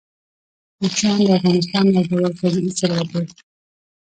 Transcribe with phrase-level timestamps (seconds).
[0.77, 3.25] کوچیان د افغانستان یو ډول طبعي ثروت دی.